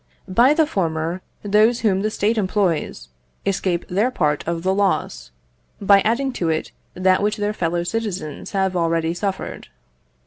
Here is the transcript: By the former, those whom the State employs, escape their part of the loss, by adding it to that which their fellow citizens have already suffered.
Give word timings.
By 0.27 0.55
the 0.55 0.65
former, 0.65 1.21
those 1.43 1.81
whom 1.81 2.01
the 2.01 2.09
State 2.09 2.35
employs, 2.35 3.09
escape 3.45 3.87
their 3.87 4.09
part 4.09 4.43
of 4.47 4.63
the 4.63 4.73
loss, 4.73 5.29
by 5.79 5.99
adding 6.01 6.29
it 6.29 6.35
to 6.37 6.63
that 6.95 7.21
which 7.21 7.37
their 7.37 7.53
fellow 7.53 7.83
citizens 7.83 8.53
have 8.53 8.75
already 8.75 9.13
suffered. 9.13 9.67